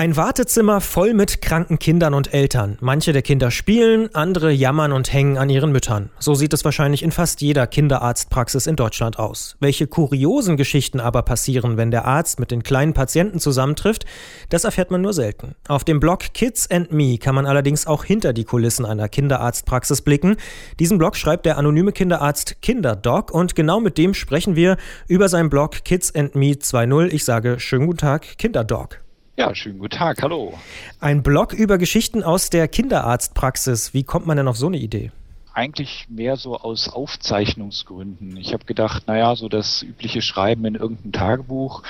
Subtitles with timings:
[0.00, 2.78] Ein Wartezimmer voll mit kranken Kindern und Eltern.
[2.80, 6.08] Manche der Kinder spielen, andere jammern und hängen an ihren Müttern.
[6.18, 9.58] So sieht es wahrscheinlich in fast jeder Kinderarztpraxis in Deutschland aus.
[9.60, 14.06] Welche kuriosen Geschichten aber passieren, wenn der Arzt mit den kleinen Patienten zusammentrifft,
[14.48, 15.54] das erfährt man nur selten.
[15.68, 20.00] Auf dem Blog Kids and Me kann man allerdings auch hinter die Kulissen einer Kinderarztpraxis
[20.00, 20.38] blicken.
[20.78, 25.50] Diesen Blog schreibt der anonyme Kinderarzt Kinderdoc und genau mit dem sprechen wir über seinen
[25.50, 27.08] Blog Kids and Me 2.0.
[27.12, 29.00] Ich sage schönen guten Tag, Kinderdoc.
[29.40, 30.52] Ja, schönen guten Tag, hallo.
[31.00, 33.94] Ein Blog über Geschichten aus der Kinderarztpraxis.
[33.94, 35.12] Wie kommt man denn auf so eine Idee?
[35.54, 38.36] Eigentlich mehr so aus Aufzeichnungsgründen.
[38.36, 41.82] Ich habe gedacht, naja, so das übliche Schreiben in irgendeinem Tagebuch,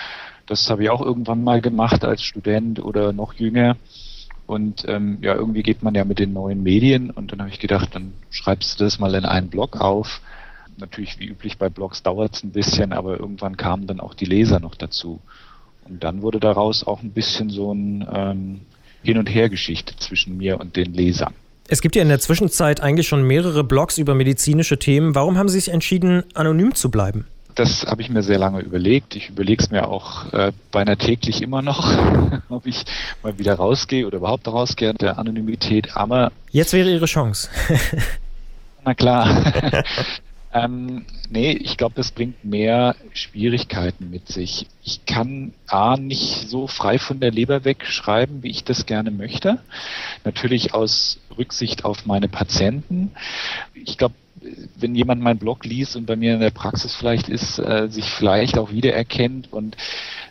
[0.47, 3.77] das habe ich auch irgendwann mal gemacht als Student oder noch jünger.
[4.47, 7.59] Und ähm, ja, irgendwie geht man ja mit den neuen Medien und dann habe ich
[7.59, 10.21] gedacht, dann schreibst du das mal in einen Blog auf.
[10.77, 14.25] Natürlich, wie üblich bei Blogs dauert es ein bisschen, aber irgendwann kamen dann auch die
[14.25, 15.19] Leser noch dazu.
[15.91, 18.61] Und dann wurde daraus auch ein bisschen so ein ähm,
[19.03, 21.35] Hin- und Her-Geschichte zwischen mir und den Lesern.
[21.69, 25.15] Es gibt ja in der Zwischenzeit eigentlich schon mehrere Blogs über medizinische Themen.
[25.15, 27.27] Warum haben Sie sich entschieden, anonym zu bleiben?
[27.55, 29.17] Das habe ich mir sehr lange überlegt.
[29.17, 31.93] Ich überlege es mir auch äh, beinahe täglich immer noch,
[32.49, 32.85] ob ich
[33.23, 35.97] mal wieder rausgehe oder überhaupt rausgehe der Anonymität.
[35.97, 37.49] Aber jetzt wäre Ihre Chance.
[38.85, 39.53] Na klar.
[40.53, 44.67] Ähm, nee, ich glaube, das bringt mehr Schwierigkeiten mit sich.
[44.83, 49.13] Ich kann A nicht so frei von der Leber weg schreiben, wie ich das gerne
[49.13, 49.61] möchte.
[50.25, 53.13] Natürlich aus Rücksicht auf meine Patienten.
[53.75, 54.15] Ich glaube,
[54.77, 58.07] wenn jemand meinen Blog liest und bei mir in der Praxis vielleicht ist, äh, sich
[58.11, 59.77] vielleicht auch wiedererkennt und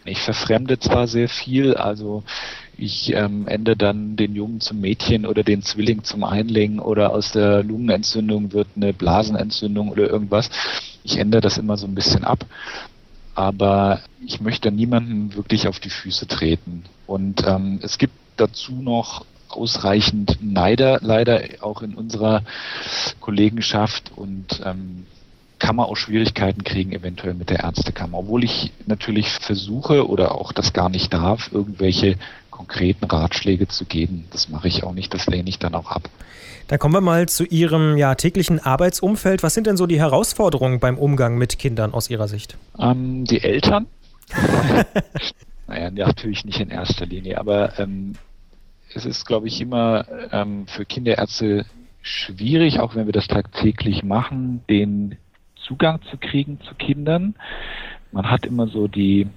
[0.03, 2.23] ich verfremde zwar sehr viel, also
[2.79, 7.31] ich ähm, ende dann den Jungen zum Mädchen oder den Zwilling zum Einling oder aus
[7.31, 10.49] der Lungenentzündung wird eine Blasenentzündung oder irgendwas.
[11.03, 12.45] Ich ändere das immer so ein bisschen ab.
[13.35, 16.83] Aber ich möchte niemandem wirklich auf die Füße treten.
[17.07, 22.43] Und ähm, es gibt dazu noch ausreichend Neider, leider auch in unserer
[23.19, 25.05] Kollegenschaft und ähm,
[25.69, 28.17] kann man auch Schwierigkeiten kriegen, eventuell mit der Ärztekammer.
[28.17, 32.15] Obwohl ich natürlich versuche oder auch das gar nicht darf, irgendwelche
[32.49, 34.25] konkreten Ratschläge zu geben.
[34.31, 36.09] Das mache ich auch nicht, das lehne ich dann auch ab.
[36.69, 39.43] Dann kommen wir mal zu Ihrem ja, täglichen Arbeitsumfeld.
[39.43, 42.57] Was sind denn so die Herausforderungen beim Umgang mit Kindern aus Ihrer Sicht?
[42.79, 43.85] Ähm, die Eltern.
[45.67, 48.13] naja, natürlich nicht in erster Linie, aber ähm,
[48.95, 51.67] es ist, glaube ich, immer ähm, für Kinderärzte
[52.01, 55.15] schwierig, auch wenn wir das tagtäglich machen, den
[55.69, 57.35] Zugang zu kriegen zu Kindern.
[58.11, 59.27] Man hat immer so die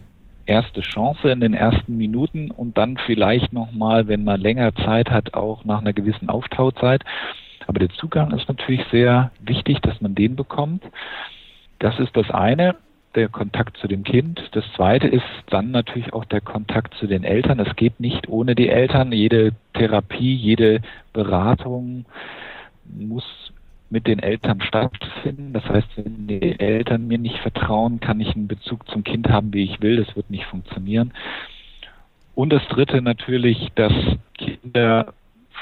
[0.46, 5.34] erste Chance in den ersten Minuten und dann vielleicht nochmal, wenn man länger Zeit hat,
[5.34, 7.04] auch nach einer gewissen Auftauzeit.
[7.66, 10.82] Aber der Zugang ist natürlich sehr wichtig, dass man den bekommt.
[11.78, 12.76] Das ist das eine,
[13.14, 14.42] der Kontakt zu dem Kind.
[14.52, 17.60] Das zweite ist dann natürlich auch der Kontakt zu den Eltern.
[17.60, 19.12] Es geht nicht ohne die Eltern.
[19.12, 20.80] Jede Therapie, jede
[21.12, 22.06] Beratung
[22.84, 23.52] muss
[23.92, 25.52] mit den Eltern stattfinden.
[25.52, 29.52] Das heißt, wenn die Eltern mir nicht vertrauen, kann ich einen Bezug zum Kind haben,
[29.52, 30.02] wie ich will.
[30.02, 31.12] Das wird nicht funktionieren.
[32.34, 33.92] Und das Dritte natürlich, dass
[34.38, 35.12] Kinder,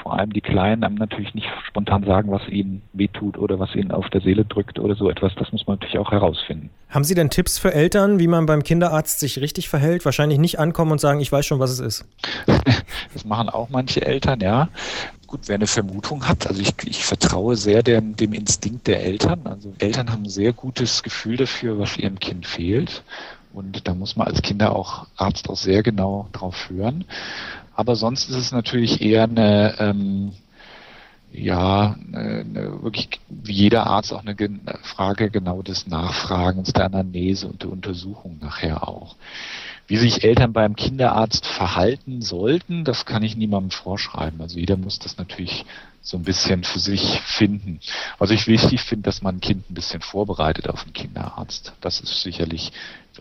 [0.01, 3.91] vor allem die Kleinen, einem natürlich nicht spontan sagen, was ihnen wehtut oder was ihnen
[3.91, 5.35] auf der Seele drückt oder so etwas.
[5.35, 6.69] Das muss man natürlich auch herausfinden.
[6.89, 10.05] Haben Sie denn Tipps für Eltern, wie man beim Kinderarzt sich richtig verhält?
[10.05, 12.05] Wahrscheinlich nicht ankommen und sagen, ich weiß schon, was es ist.
[13.13, 14.69] das machen auch manche Eltern, ja
[15.31, 19.39] gut, wer eine Vermutung hat, also ich, ich vertraue sehr dem, dem Instinkt der Eltern.
[19.45, 23.03] Also Eltern haben ein sehr gutes Gefühl dafür, was ihrem Kind fehlt.
[23.53, 27.05] Und da muss man als Kinder auch Arzt auch sehr genau drauf hören.
[27.73, 30.33] Aber sonst ist es natürlich eher eine, ähm,
[31.33, 34.35] ja, eine, wirklich wie jeder Arzt auch eine
[34.83, 39.15] Frage genau des Nachfragens, der Anamnese und der Untersuchung nachher auch.
[39.87, 44.41] Wie sich Eltern beim Kinderarzt verhalten sollten, das kann ich niemandem vorschreiben.
[44.41, 45.65] Also jeder muss das natürlich
[46.01, 47.79] so ein bisschen für sich finden.
[48.17, 51.73] Was ich wichtig finde, dass man ein Kind ein bisschen vorbereitet auf einen Kinderarzt.
[51.81, 52.71] Das ist sicherlich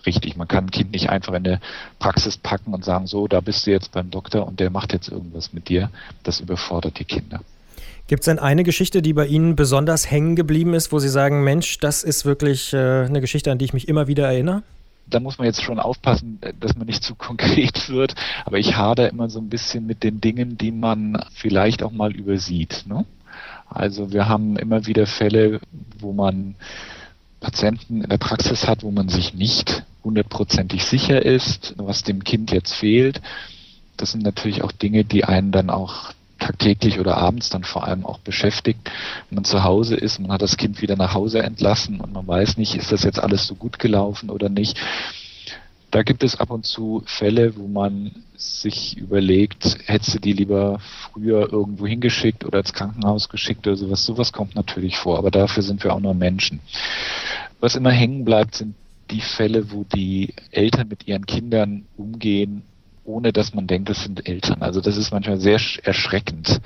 [0.07, 0.37] richtig.
[0.37, 1.61] Man kann ein Kind nicht einfach in eine
[1.99, 5.09] Praxis packen und sagen, so, da bist du jetzt beim Doktor und der macht jetzt
[5.09, 5.91] irgendwas mit dir.
[6.23, 7.41] Das überfordert die Kinder.
[8.11, 11.45] Gibt es denn eine Geschichte, die bei Ihnen besonders hängen geblieben ist, wo Sie sagen,
[11.45, 14.65] Mensch, das ist wirklich äh, eine Geschichte, an die ich mich immer wieder erinnere?
[15.09, 18.17] da muss man jetzt schon aufpassen, dass man nicht zu konkret wird.
[18.45, 22.11] Aber ich hader immer so ein bisschen mit den Dingen, die man vielleicht auch mal
[22.13, 22.83] übersieht.
[22.89, 23.05] Ne?
[23.69, 25.61] Also wir haben immer wieder Fälle,
[26.01, 26.57] wo man
[27.39, 32.51] Patienten in der Praxis hat, wo man sich nicht hundertprozentig sicher ist, was dem Kind
[32.51, 33.23] jetzt fehlt.
[33.97, 38.05] Das sind natürlich auch Dinge, die einen dann auch tagtäglich oder abends dann vor allem
[38.05, 38.91] auch beschäftigt.
[39.29, 42.27] Wenn man zu Hause ist, man hat das Kind wieder nach Hause entlassen und man
[42.27, 44.79] weiß nicht, ist das jetzt alles so gut gelaufen oder nicht.
[45.91, 50.79] Da gibt es ab und zu Fälle, wo man sich überlegt, hättest du die lieber
[50.81, 54.05] früher irgendwo hingeschickt oder ins Krankenhaus geschickt oder sowas.
[54.05, 56.61] Sowas kommt natürlich vor, aber dafür sind wir auch nur Menschen.
[57.59, 58.75] Was immer hängen bleibt, sind
[59.11, 62.63] die Fälle, wo die Eltern mit ihren Kindern umgehen,
[63.05, 64.63] ohne dass man denkt, das sind Eltern.
[64.63, 66.61] Also das ist manchmal sehr erschreckend,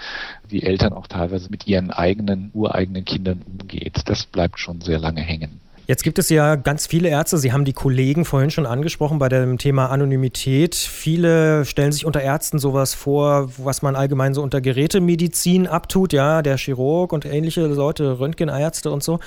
[0.48, 4.02] wie Eltern auch teilweise mit ihren eigenen, ureigenen Kindern umgeht.
[4.06, 5.60] Das bleibt schon sehr lange hängen.
[5.86, 9.28] Jetzt gibt es ja ganz viele Ärzte, Sie haben die Kollegen vorhin schon angesprochen bei
[9.28, 10.74] dem Thema Anonymität.
[10.74, 16.40] Viele stellen sich unter Ärzten sowas vor, was man allgemein so unter Gerätemedizin abtut, ja,
[16.40, 19.20] der Chirurg und ähnliche Leute, Röntgenärzte und so.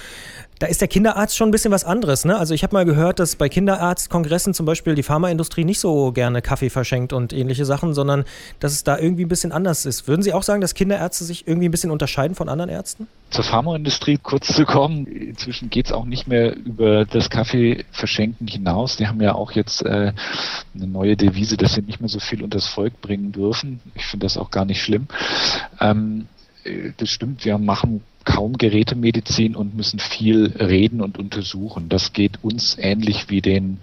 [0.60, 2.26] Da ist der Kinderarzt schon ein bisschen was anderes.
[2.26, 2.36] Ne?
[2.36, 6.42] Also ich habe mal gehört, dass bei Kinderarztkongressen zum Beispiel die Pharmaindustrie nicht so gerne
[6.42, 8.26] Kaffee verschenkt und ähnliche Sachen, sondern
[8.60, 10.08] dass es da irgendwie ein bisschen anders ist.
[10.08, 13.06] Würden Sie auch sagen, dass Kinderärzte sich irgendwie ein bisschen unterscheiden von anderen Ärzten?
[13.30, 15.06] Zur Pharmaindustrie kurz zu kommen.
[15.06, 18.98] Inzwischen geht es auch nicht mehr über das Kaffee verschenken hinaus.
[18.98, 20.14] Die haben ja auch jetzt äh,
[20.76, 23.80] eine neue Devise, dass sie nicht mehr so viel unters Volk bringen dürfen.
[23.96, 25.08] Ich finde das auch gar nicht schlimm.
[25.80, 26.28] Ähm,
[26.64, 31.90] äh, das stimmt, wir machen kaum Gerätemedizin und müssen viel reden und untersuchen.
[31.90, 33.80] Das geht uns ähnlich wie den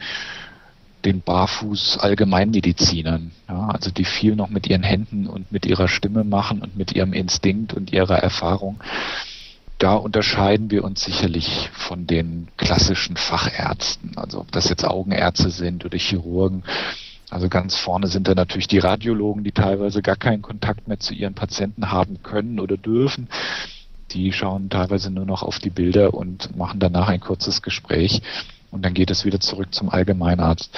[1.04, 6.24] den Barfuß Allgemeinmedizinern, ja, also die viel noch mit ihren Händen und mit ihrer Stimme
[6.24, 8.80] machen und mit ihrem Instinkt und ihrer Erfahrung.
[9.78, 15.84] Da unterscheiden wir uns sicherlich von den klassischen Fachärzten, also ob das jetzt Augenärzte sind
[15.84, 16.62] oder Chirurgen.
[17.30, 21.14] Also ganz vorne sind da natürlich die Radiologen, die teilweise gar keinen Kontakt mehr zu
[21.14, 23.28] ihren Patienten haben können oder dürfen
[24.14, 28.22] die schauen teilweise nur noch auf die Bilder und machen danach ein kurzes Gespräch
[28.70, 30.76] und dann geht es wieder zurück zum Allgemeinarzt.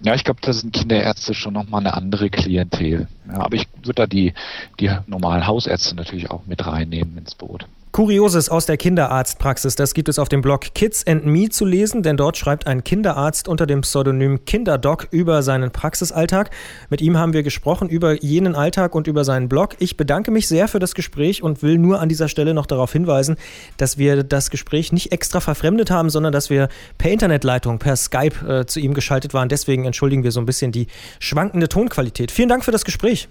[0.00, 3.06] Ja, ich glaube, das sind Kinderärzte schon nochmal eine andere Klientel.
[3.28, 4.34] Ja, aber ich würde da die,
[4.80, 7.66] die normalen Hausärzte natürlich auch mit reinnehmen ins Boot.
[7.92, 12.02] Kurioses aus der Kinderarztpraxis, das gibt es auf dem Blog Kids and Me zu lesen,
[12.02, 16.50] denn dort schreibt ein Kinderarzt unter dem Pseudonym Kinderdoc über seinen Praxisalltag.
[16.88, 19.76] Mit ihm haben wir gesprochen über jenen Alltag und über seinen Blog.
[19.78, 22.90] Ich bedanke mich sehr für das Gespräch und will nur an dieser Stelle noch darauf
[22.90, 23.36] hinweisen,
[23.76, 28.48] dass wir das Gespräch nicht extra verfremdet haben, sondern dass wir per Internetleitung, per Skype
[28.48, 29.50] äh, zu ihm geschaltet waren.
[29.50, 30.86] Deswegen entschuldigen wir so ein bisschen die
[31.18, 32.30] schwankende Tonqualität.
[32.30, 33.28] Vielen Dank für das Gespräch.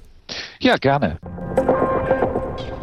[0.59, 1.17] Ja, gerne.